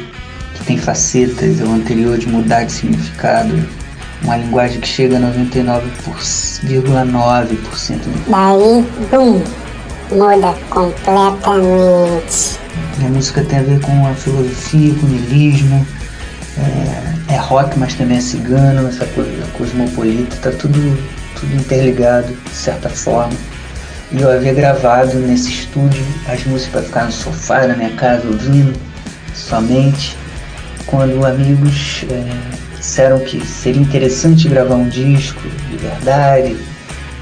que 0.55 0.63
tem 0.65 0.79
facetas, 0.79 1.61
é 1.61 1.63
o 1.63 1.71
anterior 1.71 2.17
de 2.17 2.27
mudar 2.27 2.63
de 2.63 2.71
significado, 2.71 3.53
uma 4.25 4.37
linguagem 4.37 4.79
que 4.81 4.87
chega 4.87 5.17
a 5.17 5.19
99,9% 5.19 7.99
Daí, 8.27 8.83
bum, 9.11 9.43
muda 10.11 10.55
completamente. 10.69 12.59
A 13.03 13.09
música 13.09 13.43
tem 13.43 13.59
a 13.59 13.61
ver 13.61 13.79
com 13.81 14.07
a 14.07 14.15
filosofia, 14.15 14.95
com 14.95 15.05
o 15.05 15.09
niilismo, 15.09 15.85
é, 16.57 17.35
é 17.35 17.37
rock, 17.37 17.77
mas 17.77 17.93
também 17.93 18.17
é 18.17 18.21
cigano, 18.21 18.87
essa 18.87 19.05
coisa 19.07 19.45
cosmopolita, 19.57 20.37
tá 20.37 20.51
tudo, 20.57 20.79
tudo 21.39 21.55
interligado 21.55 22.33
de 22.33 22.55
certa 22.55 22.89
forma. 22.89 23.33
E 24.11 24.21
eu 24.21 24.31
havia 24.31 24.53
gravado 24.53 25.17
nesse 25.19 25.51
estúdio 25.51 26.03
as 26.27 26.43
músicas 26.45 26.71
para 26.71 26.81
ficar 26.83 27.05
no 27.05 27.11
sofá 27.11 27.67
da 27.67 27.75
minha 27.75 27.91
casa 27.91 28.27
ouvindo 28.27 28.73
somente, 29.33 30.17
quando 30.85 31.25
amigos 31.25 32.05
é, 32.09 32.25
disseram 32.85 33.19
que 33.19 33.45
seria 33.45 33.81
interessante 33.81 34.47
gravar 34.47 34.75
um 34.75 34.87
disco 34.87 35.41
de 35.69 35.77
verdade, 35.77 36.55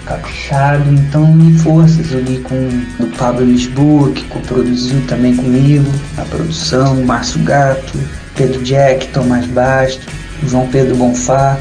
caprichado, 0.05 0.83
então 0.93 1.25
me 1.33 1.57
forças 1.59 2.11
eu 2.11 2.19
li 2.19 2.39
com 2.39 2.67
o 2.99 3.07
Pablo 3.17 3.45
Lisboa, 3.45 4.11
que 4.11 4.25
coproduziu 4.25 5.01
também 5.07 5.33
comigo 5.35 5.89
a 6.17 6.23
produção, 6.23 7.01
Márcio 7.05 7.41
Gato, 7.43 7.97
Pedro 8.35 8.61
Jack, 8.61 9.07
Tomás 9.07 9.45
Basto, 9.47 10.05
João 10.45 10.67
Pedro 10.67 10.97
Bonfá. 10.97 11.57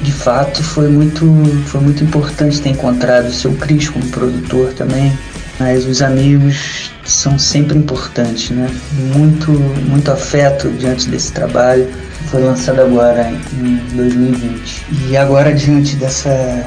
De 0.00 0.12
fato 0.12 0.60
foi 0.62 0.88
muito, 0.88 1.24
foi 1.66 1.80
muito 1.80 2.02
importante 2.02 2.60
ter 2.60 2.70
encontrado 2.70 3.28
o 3.28 3.32
seu 3.32 3.52
Cris 3.52 3.88
como 3.88 4.04
produtor 4.06 4.72
também, 4.72 5.16
mas 5.60 5.86
os 5.86 6.02
amigos 6.02 6.90
são 7.04 7.38
sempre 7.38 7.78
importantes, 7.78 8.50
né? 8.50 8.68
Muito, 9.14 9.50
muito 9.50 10.10
afeto 10.10 10.68
diante 10.70 11.08
desse 11.08 11.32
trabalho. 11.32 11.88
Foi 12.30 12.42
lançado 12.42 12.80
agora 12.80 13.30
em 13.52 13.76
2020. 13.94 14.86
E 15.08 15.16
agora 15.16 15.52
diante 15.52 15.96
dessa 15.96 16.64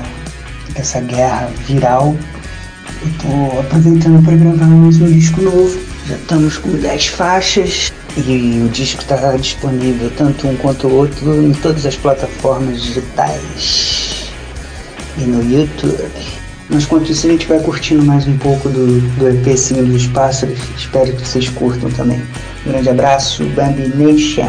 dessa 0.78 1.02
guerra 1.02 1.50
viral. 1.66 2.16
Eu 3.02 3.12
tô 3.22 3.60
aproveitando 3.60 4.24
para 4.24 4.36
gravar 4.36 4.66
mais 4.66 5.02
um 5.02 5.12
disco 5.12 5.42
novo. 5.42 5.80
Já 6.08 6.16
estamos 6.16 6.58
com 6.58 6.72
10 6.72 7.08
faixas 7.08 7.92
e 8.16 8.64
o 8.66 8.70
disco 8.70 9.02
está 9.02 9.36
disponível 9.36 10.12
tanto 10.18 10.48
um 10.48 10.56
quanto 10.58 10.88
o 10.88 10.94
outro 10.94 11.44
em 11.44 11.52
todas 11.54 11.86
as 11.86 11.96
plataformas 11.96 12.82
digitais 12.82 14.32
e 15.18 15.22
no 15.22 15.44
YouTube. 15.44 16.47
Mas 16.70 16.86
quanto 16.86 17.12
isso 17.12 17.28
a 17.28 17.30
gente 17.30 17.48
vai 17.48 17.60
curtindo 17.60 18.04
mais 18.04 18.28
um 18.28 18.38
pouco 18.38 18.68
do, 18.70 19.00
do 19.18 19.30
EP 19.30 19.58
Singing 19.58 19.92
dos 19.92 20.08
Pássaros. 20.08 20.60
Espero 20.76 21.14
que 21.14 21.26
vocês 21.26 21.50
curtam 21.50 21.90
também. 21.92 22.22
Um 22.66 22.72
grande 22.72 22.90
abraço, 22.90 23.46
Bambi 23.56 23.88
Nation. 23.96 24.48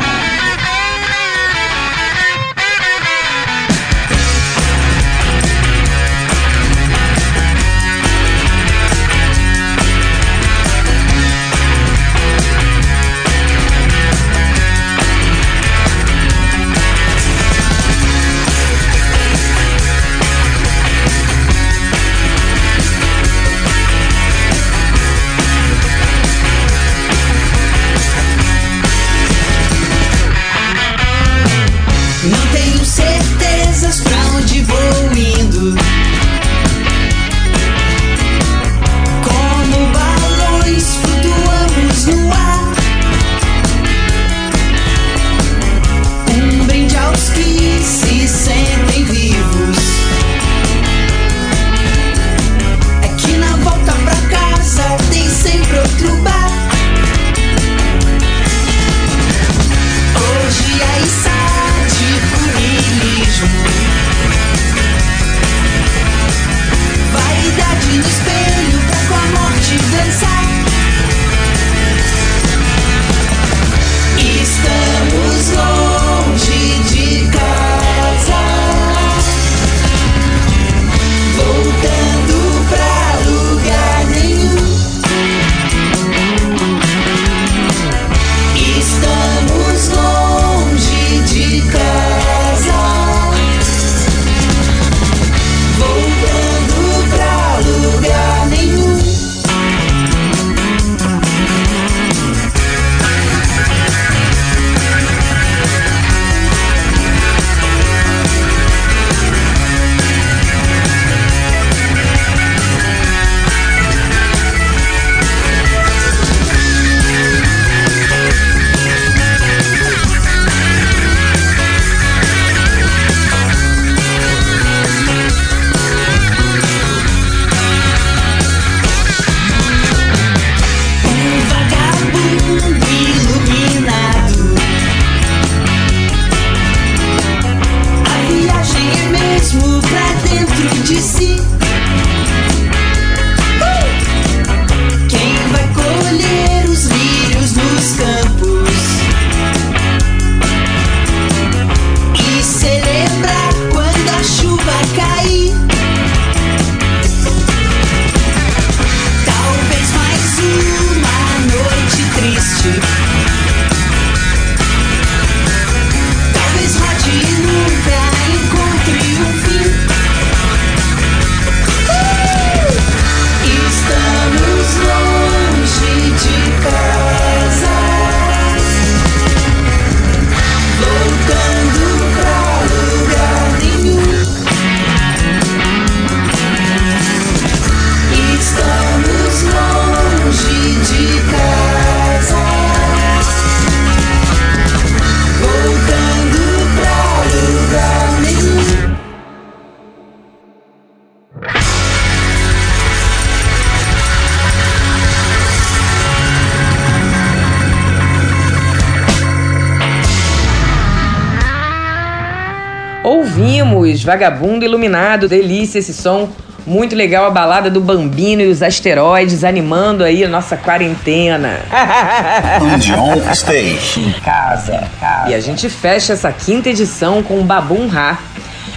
Vagabundo 214.09 214.65
Iluminado, 214.65 215.29
delícia 215.29 215.81
esse 215.81 215.93
som. 215.93 216.31
Muito 216.67 216.97
legal 216.97 217.27
a 217.27 217.31
balada 217.31 217.69
do 217.69 217.79
Bambino 217.79 218.41
e 218.41 218.47
os 218.47 218.63
asteroides 218.63 219.45
animando 219.45 220.03
aí 220.03 220.25
a 220.25 220.29
nossa 220.29 220.57
quarentena. 220.57 221.61
Andion 222.73 223.21
Stage. 223.33 224.01
Em 224.01 224.13
casa, 224.21 224.83
casa. 224.99 225.31
E 225.31 225.35
a 225.35 225.41
gente 225.41 225.69
fecha 225.69 226.15
essa 226.15 226.33
quinta 226.33 226.71
edição 226.71 227.23
com 227.23 227.39
o 227.39 227.45
Babum 227.45 227.87
Ra. 227.87 228.19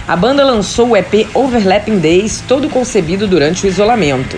A 0.06 0.14
banda 0.14 0.44
lançou 0.44 0.90
o 0.90 0.96
EP 0.98 1.26
Overlapping 1.32 1.98
Days, 1.98 2.44
todo 2.46 2.68
concebido 2.68 3.26
durante 3.26 3.64
o 3.64 3.68
isolamento. 3.68 4.36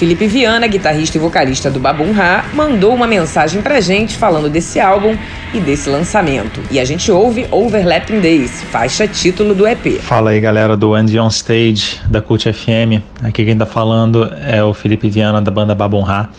Felipe 0.00 0.26
Viana, 0.26 0.66
guitarrista 0.66 1.18
e 1.18 1.20
vocalista 1.20 1.70
do 1.70 1.78
Babum 1.78 2.10
Ra, 2.10 2.46
mandou 2.54 2.94
uma 2.94 3.06
mensagem 3.06 3.60
pra 3.60 3.82
gente 3.82 4.16
falando 4.16 4.48
desse 4.48 4.80
álbum 4.80 5.14
e 5.52 5.60
desse 5.60 5.90
lançamento. 5.90 6.58
E 6.70 6.80
a 6.80 6.86
gente 6.86 7.12
ouve 7.12 7.46
Overlapping 7.50 8.18
Days, 8.18 8.62
faixa 8.62 9.06
título 9.06 9.54
do 9.54 9.68
EP. 9.68 10.00
Fala 10.00 10.30
aí 10.30 10.40
galera 10.40 10.74
do 10.74 10.94
Andy 10.94 11.20
On 11.20 11.28
Stage, 11.28 12.00
da 12.08 12.22
Cult 12.22 12.50
FM. 12.50 13.04
Aqui 13.22 13.44
quem 13.44 13.54
tá 13.58 13.66
falando 13.66 14.24
é 14.42 14.64
o 14.64 14.72
Felipe 14.72 15.10
Viana 15.10 15.42
da 15.42 15.50
banda 15.50 15.74
Babum 15.74 16.00
Ra. 16.00 16.30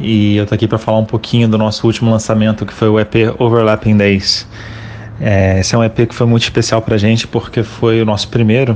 E 0.00 0.38
eu 0.38 0.46
tô 0.46 0.54
aqui 0.54 0.66
para 0.66 0.78
falar 0.78 1.00
um 1.00 1.04
pouquinho 1.04 1.48
do 1.48 1.58
nosso 1.58 1.86
último 1.86 2.10
lançamento, 2.10 2.64
que 2.64 2.72
foi 2.72 2.88
o 2.88 2.98
EP 2.98 3.14
Overlapping 3.38 3.98
Days. 3.98 4.48
É, 5.20 5.60
esse 5.60 5.74
é 5.74 5.76
um 5.76 5.84
EP 5.84 6.08
que 6.08 6.14
foi 6.14 6.26
muito 6.26 6.44
especial 6.44 6.80
pra 6.80 6.96
gente 6.96 7.28
porque 7.28 7.62
foi 7.62 8.00
o 8.00 8.06
nosso 8.06 8.28
primeiro 8.28 8.74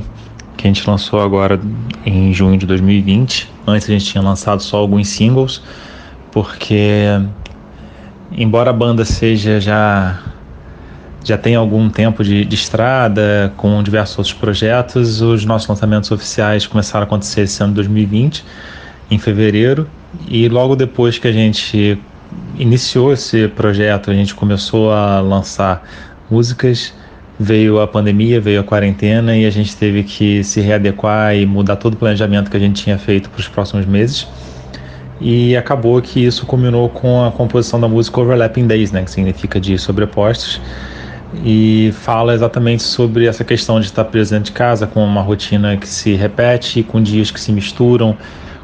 que 0.55 0.67
a 0.67 0.69
gente 0.69 0.87
lançou 0.89 1.19
agora 1.21 1.59
em 2.05 2.33
junho 2.33 2.57
de 2.57 2.65
2020. 2.65 3.51
Antes 3.67 3.89
a 3.89 3.93
gente 3.93 4.05
tinha 4.05 4.23
lançado 4.23 4.61
só 4.61 4.77
alguns 4.77 5.07
singles, 5.07 5.61
porque 6.31 7.07
embora 8.31 8.69
a 8.69 8.73
banda 8.73 9.05
seja 9.05 9.59
já 9.59 10.19
já 11.23 11.37
tem 11.39 11.55
algum 11.55 11.89
tempo 11.89 12.23
de, 12.23 12.45
de 12.45 12.55
estrada, 12.55 13.51
com 13.57 13.81
diversos 13.81 14.15
outros 14.19 14.33
projetos, 14.35 15.21
os 15.21 15.43
nossos 15.43 15.67
lançamentos 15.67 16.11
oficiais 16.11 16.67
começaram 16.67 17.03
a 17.03 17.07
acontecer 17.07 17.41
esse 17.41 17.63
ano 17.63 17.71
de 17.71 17.77
2020, 17.77 18.45
em 19.09 19.17
fevereiro, 19.17 19.89
e 20.27 20.47
logo 20.47 20.75
depois 20.75 21.17
que 21.17 21.27
a 21.27 21.31
gente 21.31 21.99
iniciou 22.57 23.11
esse 23.11 23.47
projeto, 23.47 24.11
a 24.11 24.13
gente 24.13 24.35
começou 24.35 24.91
a 24.91 25.19
lançar 25.19 25.83
músicas 26.29 26.93
veio 27.39 27.81
a 27.81 27.87
pandemia, 27.87 28.39
veio 28.39 28.61
a 28.61 28.63
quarentena 28.63 29.35
e 29.35 29.45
a 29.45 29.49
gente 29.49 29.75
teve 29.75 30.03
que 30.03 30.43
se 30.43 30.61
readequar 30.61 31.35
e 31.35 31.45
mudar 31.45 31.75
todo 31.75 31.93
o 31.93 31.97
planejamento 31.97 32.49
que 32.49 32.57
a 32.57 32.59
gente 32.59 32.83
tinha 32.83 32.97
feito 32.97 33.29
para 33.29 33.39
os 33.39 33.47
próximos 33.47 33.85
meses. 33.85 34.27
E 35.19 35.55
acabou 35.55 36.01
que 36.01 36.25
isso 36.25 36.45
culminou 36.45 36.89
com 36.89 37.23
a 37.23 37.31
composição 37.31 37.79
da 37.79 37.87
música 37.87 38.19
Overlapping 38.19 38.67
Days, 38.67 38.91
né, 38.91 39.03
que 39.03 39.11
significa 39.11 39.59
dias 39.59 39.81
sobrepostos, 39.81 40.59
e 41.43 41.93
fala 41.93 42.33
exatamente 42.33 42.83
sobre 42.83 43.25
essa 43.25 43.43
questão 43.43 43.79
de 43.79 43.85
estar 43.87 44.05
presente 44.05 44.45
de 44.45 44.51
casa, 44.51 44.85
com 44.87 45.03
uma 45.03 45.21
rotina 45.21 45.77
que 45.77 45.87
se 45.87 46.15
repete, 46.15 46.83
com 46.83 47.01
dias 47.01 47.31
que 47.31 47.39
se 47.39 47.51
misturam, 47.51 48.17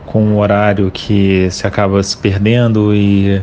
com 0.06 0.22
um 0.22 0.38
horário 0.38 0.92
que 0.92 1.50
se 1.52 1.66
acaba 1.66 2.04
se 2.04 2.18
perdendo 2.18 2.94
e 2.94 3.42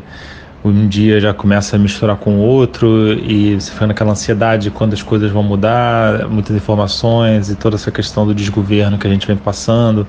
um 0.65 0.89
dia 0.89 1.21
já 1.21 1.33
começa 1.33 1.77
a 1.77 1.79
misturar 1.79 2.17
com 2.17 2.37
o 2.37 2.41
outro 2.41 3.13
e 3.13 3.55
você 3.55 3.71
fica 3.71 3.87
naquela 3.87 4.11
ansiedade 4.11 4.71
quando 4.71 4.93
as 4.93 5.03
coisas 5.03 5.31
vão 5.31 5.43
mudar, 5.43 6.29
muitas 6.29 6.57
informações 6.57 7.49
e 7.49 7.55
toda 7.55 7.77
essa 7.77 7.91
questão 7.91 8.27
do 8.27 8.35
desgoverno 8.35 8.99
que 8.99 9.07
a 9.07 9.11
gente 9.11 9.27
vem 9.27 9.37
passando 9.37 10.07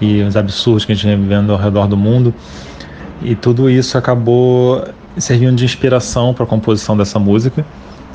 e 0.00 0.22
os 0.22 0.36
absurdos 0.36 0.84
que 0.84 0.92
a 0.92 0.94
gente 0.94 1.06
vem 1.06 1.20
vivendo 1.20 1.52
ao 1.52 1.58
redor 1.58 1.86
do 1.86 1.96
mundo. 1.96 2.34
E 3.22 3.34
tudo 3.34 3.70
isso 3.70 3.96
acabou 3.96 4.84
servindo 5.16 5.56
de 5.56 5.64
inspiração 5.64 6.34
para 6.34 6.44
a 6.44 6.46
composição 6.46 6.96
dessa 6.96 7.18
música, 7.18 7.64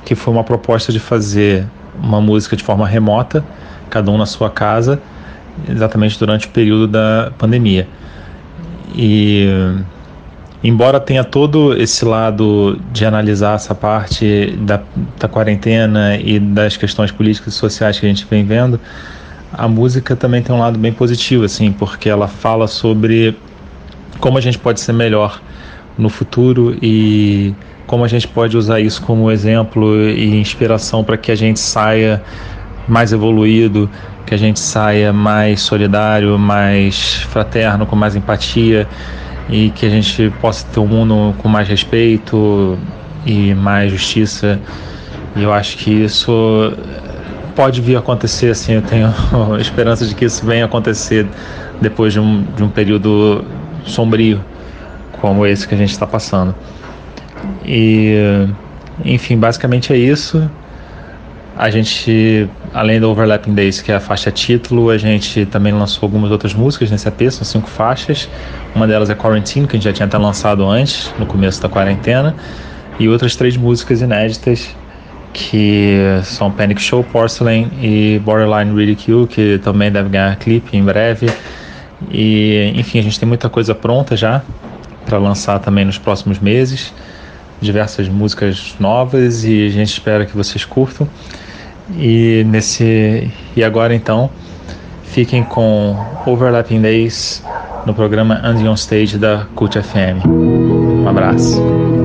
que 0.04 0.15
foi 0.15 0.34
uma 0.34 0.44
proposta 0.44 0.92
de 0.92 1.00
fazer 1.00 1.65
uma 2.02 2.20
música 2.20 2.56
de 2.56 2.63
forma 2.63 2.86
remota, 2.86 3.44
cada 3.89 4.12
um 4.12 4.18
na 4.18 4.26
sua 4.26 4.50
casa, 4.50 5.02
exatamente 5.68 6.20
durante 6.20 6.48
o 6.48 6.50
período 6.50 6.88
da 6.88 7.32
pandemia. 7.38 7.88
E 8.94 9.48
embora 10.63 11.00
tenha 11.00 11.24
todo 11.24 11.74
esse 11.76 12.04
lado 12.04 12.80
de 12.91 13.06
analisar 13.06 13.56
essa 13.56 13.74
parte 13.74 14.58
da, 14.62 14.82
da 15.17 15.28
quarentena 15.28 16.17
e 16.17 16.39
das 16.39 16.76
questões 16.76 17.12
políticas 17.12 17.54
e 17.54 17.58
sociais 17.58 18.00
que 18.00 18.06
a 18.06 18.10
gente 18.10 18.26
vem 18.30 18.45
vendo, 18.45 18.80
a 19.52 19.67
música 19.67 20.15
também 20.15 20.41
tem 20.41 20.54
um 20.54 20.60
lado 20.60 20.78
bem 20.78 20.91
positivo, 20.91 21.45
assim, 21.45 21.72
porque 21.72 22.10
ela 22.10 22.28
fala 22.28 22.67
sobre 22.67 23.36
como 24.19 24.38
a 24.38 24.41
gente 24.41 24.58
pode 24.58 24.82
ser 24.82 24.93
melhor 24.93 25.41
no 25.98 26.10
futuro 26.10 26.78
e 26.82 27.54
como 27.88 28.04
a 28.04 28.08
gente 28.08 28.28
pode 28.28 28.56
usar 28.56 28.80
isso 28.80 29.02
como 29.02 29.32
exemplo 29.32 30.00
e 30.10 30.39
inspiração 30.39 31.04
para 31.04 31.17
que 31.17 31.32
a 31.32 31.36
gente 31.36 31.60
saia 31.60 32.22
mais 32.88 33.12
evoluído, 33.12 33.89
que 34.26 34.34
a 34.34 34.38
gente 34.38 34.60
saia 34.60 35.12
mais 35.12 35.62
solidário, 35.62 36.38
mais 36.38 37.15
fraterno, 37.30 37.86
com 37.86 37.95
mais 37.95 38.15
empatia 38.15 38.88
e 39.50 39.70
que 39.72 39.86
a 39.86 39.90
gente 39.90 40.32
possa 40.42 40.66
ter 40.68 40.80
um 40.80 40.88
mundo 40.88 41.36
com 41.40 41.50
mais 41.50 41.68
respeito 41.68 42.78
e 43.26 43.54
mais 43.54 43.92
justiça. 43.92 44.60
E 45.36 45.44
eu 45.44 45.52
acho 45.52 45.78
que 45.78 45.92
isso 45.92 46.74
pode 47.56 47.82
vir 47.82 47.96
a 47.96 48.00
acontecer, 48.00 48.52
assim, 48.52 48.74
eu 48.74 48.82
tenho 48.82 49.14
esperança 49.60 50.06
de 50.06 50.16
que 50.16 50.26
isso 50.26 50.46
venha 50.46 50.66
acontecer 50.66 51.28
depois 51.82 52.14
de 52.14 52.20
um, 52.20 52.44
de 52.56 52.64
um 52.64 52.70
período 52.70 53.44
sombrio 53.86 54.44
como 55.20 55.46
esse 55.46 55.68
que 55.68 55.76
a 55.76 55.78
gente 55.78 55.92
está 55.92 56.08
passando. 56.08 56.56
E, 57.66 58.48
enfim, 59.04 59.38
basicamente 59.38 59.92
é 59.94 59.98
isso. 59.98 60.50
A 61.60 61.69
gente, 61.69 62.48
além 62.74 63.02
do 63.02 63.10
Overlapping 63.12 63.54
Days, 63.54 63.82
que 63.82 63.91
é 63.91 63.95
a 63.95 64.00
faixa 64.00 64.32
título, 64.32 64.89
a 64.89 64.98
gente 64.98 65.45
também 65.45 65.74
lançou 65.74 66.08
algumas 66.08 66.32
outras 66.32 66.54
músicas 66.54 66.89
nesse 66.89 67.06
EP, 67.10 67.30
são 67.30 67.43
cinco 67.43 67.67
faixas. 67.67 68.30
Uma 68.74 68.88
delas 68.88 69.10
é 69.10 69.13
Quarantine, 69.13 69.67
que 69.67 69.76
a 69.76 69.78
gente 69.78 69.84
já 69.84 69.91
tinha 69.91 70.06
até 70.06 70.17
lançado 70.17 70.65
antes, 70.65 71.13
no 71.19 71.26
começo 71.26 71.62
da 71.62 71.67
quarentena. 71.67 72.34
E 72.98 73.10
outras 73.10 73.36
três 73.36 73.58
músicas 73.58 74.00
inéditas, 74.00 74.74
que 75.34 75.98
são 76.24 76.50
Panic 76.50 76.82
Show, 76.82 77.04
Porcelain 77.04 77.69
e 77.82 78.22
Borderline 78.24 78.74
Ridicule, 78.74 79.28
que 79.28 79.58
também 79.58 79.91
deve 79.91 80.08
ganhar 80.08 80.34
clipe 80.38 80.78
em 80.78 80.84
breve. 80.86 81.30
E, 82.10 82.72
enfim, 82.74 83.00
a 83.00 83.04
gente 83.04 83.19
tem 83.19 83.28
muita 83.28 83.50
coisa 83.50 83.76
pronta 83.76 84.15
já 84.15 84.41
para 85.06 85.17
lançar 85.17 85.60
também 85.60 85.84
nos 85.84 85.98
próximos 85.98 86.39
meses. 86.39 86.93
Diversas 87.60 88.08
músicas 88.08 88.76
novas 88.80 89.43
e 89.43 89.67
a 89.67 89.69
gente 89.69 89.91
espera 89.91 90.26
que 90.26 90.38
vocês 90.38 90.63
curtam. 90.63 91.06
E 91.97 92.43
nesse 92.47 93.32
e 93.56 93.63
agora 93.63 93.93
então 93.95 94.30
fiquem 95.04 95.43
com 95.43 95.95
Overlapping 96.25 96.82
Days 96.82 97.43
no 97.86 97.93
programa 97.93 98.39
Andy 98.43 98.67
on 98.67 98.75
Stage 98.75 99.17
da 99.17 99.47
Cult 99.56 99.82
FM. 99.82 100.25
Um 100.25 101.08
abraço. 101.08 101.99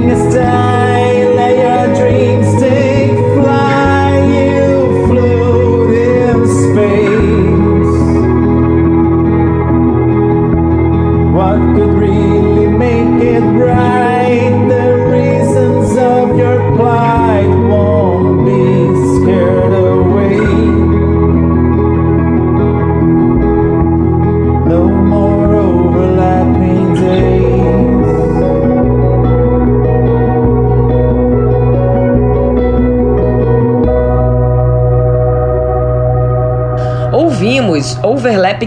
Mr. 0.00 0.39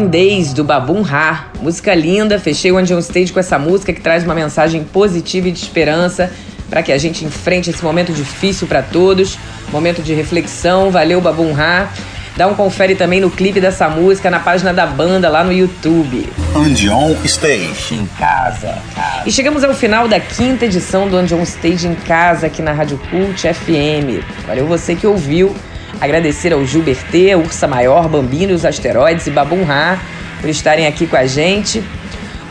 Overlapping 0.04 0.08
Days, 0.08 0.54
do 0.54 0.64
Babum 0.64 1.02
Ra. 1.02 1.48
Música 1.62 1.94
linda, 1.94 2.40
fechei 2.40 2.72
o 2.72 2.76
One 2.76 2.88
Stage 3.00 3.32
com 3.32 3.40
essa 3.40 3.58
música 3.58 3.94
que 3.94 4.02
traz 4.02 4.24
uma 4.24 4.36
mensagem 4.36 4.84
positiva 4.84 5.48
e 5.48 5.52
de 5.52 5.60
esperança 5.60 6.32
para 6.70 6.82
que 6.82 6.92
a 6.92 6.98
gente 6.98 7.24
enfrente 7.24 7.70
esse 7.70 7.84
momento 7.84 8.12
difícil 8.12 8.68
para 8.68 8.82
todos, 8.82 9.38
momento 9.72 10.02
de 10.02 10.14
reflexão. 10.14 10.90
Valeu, 10.90 11.22
Babum 11.22 11.54
Ra. 11.54 11.90
Dá 12.36 12.48
um 12.48 12.56
confere 12.56 12.96
também 12.96 13.22
no 13.22 13.30
clipe 13.30 13.62
dessa 13.62 13.88
música 13.88 14.32
na 14.32 14.40
página 14.40 14.74
da 14.74 14.88
banda 14.88 15.30
lá 15.30 15.44
no 15.44 15.54
YouTube. 15.54 16.28
Andion 16.56 17.16
Stage. 17.24 17.94
Em 17.94 18.08
casa. 18.18 18.76
E 19.24 19.32
chegamos 19.32 19.64
ao 19.64 19.74
final 19.74 20.08
da 20.08 20.20
quinta 20.20 20.66
edição 20.66 21.08
do 21.08 21.16
Andion 21.16 21.44
Stage 21.44 21.88
em 21.88 21.94
casa 21.94 22.48
aqui 22.48 22.62
na 22.62 22.72
Rádio 22.72 23.00
Cult 23.12 23.42
FM. 23.54 24.26
Valeu 24.48 24.66
você 24.66 24.96
que 24.96 25.06
ouviu. 25.06 25.56
Agradecer 26.02 26.54
ao 26.54 26.66
Gilbertê, 26.66 27.36
Ursa 27.36 27.68
Maior, 27.68 28.08
Bambino 28.08 28.54
os 28.54 28.66
Asteroides 28.66 29.28
e 29.28 29.32
Babum 29.32 29.64
Ra 29.64 30.00
por 30.42 30.50
estarem 30.50 30.88
aqui 30.88 31.08
com 31.08 31.16
a 31.16 31.26
gente. 31.26 31.84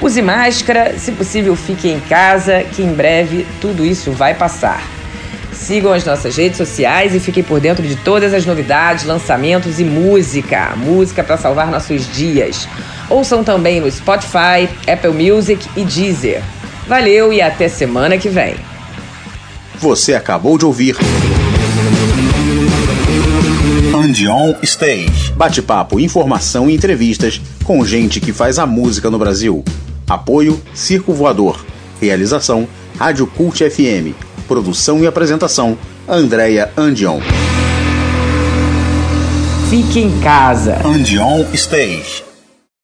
Use 0.00 0.20
máscara, 0.20 0.94
se 0.98 1.12
possível 1.12 1.54
fique 1.54 1.88
em 1.88 2.00
casa, 2.00 2.64
que 2.64 2.82
em 2.82 2.92
breve 2.92 3.46
tudo 3.60 3.84
isso 3.84 4.10
vai 4.10 4.34
passar. 4.34 4.82
Sigam 5.52 5.92
as 5.92 6.04
nossas 6.04 6.36
redes 6.36 6.56
sociais 6.56 7.14
e 7.14 7.20
fiquem 7.20 7.42
por 7.42 7.60
dentro 7.60 7.86
de 7.86 7.94
todas 7.96 8.34
as 8.34 8.44
novidades, 8.46 9.04
lançamentos 9.04 9.78
e 9.78 9.84
música. 9.84 10.72
Música 10.76 11.22
para 11.22 11.36
salvar 11.36 11.70
nossos 11.70 12.10
dias. 12.12 12.66
Ouçam 13.08 13.44
também 13.44 13.80
no 13.80 13.90
Spotify, 13.90 14.68
Apple 14.90 15.10
Music 15.10 15.64
e 15.76 15.84
Deezer. 15.84 16.42
Valeu 16.88 17.32
e 17.32 17.40
até 17.40 17.68
semana 17.68 18.18
que 18.18 18.28
vem. 18.28 18.56
Você 19.76 20.14
acabou 20.14 20.58
de 20.58 20.64
ouvir. 20.64 20.96
Andion 24.02 24.56
Stage. 24.64 25.32
Bate-papo, 25.36 26.00
informação 26.00 26.68
e 26.68 26.74
entrevistas 26.74 27.40
com 27.62 27.84
gente 27.84 28.18
que 28.18 28.32
faz 28.32 28.58
a 28.58 28.66
música 28.66 29.08
no 29.08 29.16
Brasil. 29.16 29.64
Apoio 30.08 30.60
Circo 30.74 31.12
Voador. 31.12 31.64
Realização 32.00 32.66
Rádio 32.98 33.28
Cult 33.28 33.62
FM. 33.70 34.12
Produção 34.48 35.04
e 35.04 35.06
apresentação 35.06 35.78
Andréia 36.08 36.72
Andion. 36.76 37.20
Fique 39.70 40.00
em 40.00 40.18
casa. 40.18 40.84
Andion 40.84 41.44
Stage. 41.54 42.31